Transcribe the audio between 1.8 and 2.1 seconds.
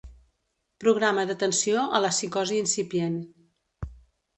a